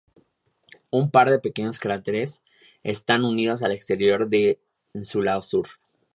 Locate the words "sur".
5.43-5.67